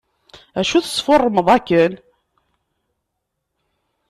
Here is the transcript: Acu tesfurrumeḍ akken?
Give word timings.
Acu 0.59 0.77
tesfurrumeḍ 0.81 1.47
akken? 1.57 1.91